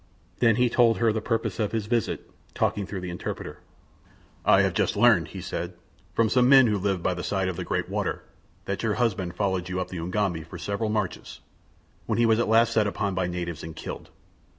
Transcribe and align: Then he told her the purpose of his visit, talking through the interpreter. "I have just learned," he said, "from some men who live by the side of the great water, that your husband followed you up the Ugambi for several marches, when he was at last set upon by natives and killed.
Then 0.39 0.55
he 0.55 0.67
told 0.67 0.97
her 0.97 1.13
the 1.13 1.21
purpose 1.21 1.59
of 1.59 1.71
his 1.73 1.85
visit, 1.85 2.27
talking 2.55 2.87
through 2.87 3.01
the 3.01 3.11
interpreter. 3.11 3.59
"I 4.43 4.61
have 4.63 4.73
just 4.73 4.95
learned," 4.97 5.27
he 5.27 5.41
said, 5.41 5.73
"from 6.15 6.27
some 6.27 6.49
men 6.49 6.65
who 6.65 6.79
live 6.79 7.03
by 7.03 7.13
the 7.13 7.23
side 7.23 7.47
of 7.47 7.55
the 7.55 7.63
great 7.63 7.87
water, 7.87 8.23
that 8.65 8.81
your 8.81 8.95
husband 8.95 9.35
followed 9.35 9.69
you 9.69 9.79
up 9.79 9.89
the 9.89 9.99
Ugambi 10.01 10.41
for 10.43 10.57
several 10.57 10.89
marches, 10.89 11.39
when 12.07 12.17
he 12.17 12.25
was 12.25 12.39
at 12.39 12.47
last 12.49 12.73
set 12.73 12.87
upon 12.87 13.13
by 13.13 13.27
natives 13.27 13.61
and 13.61 13.75
killed. 13.75 14.09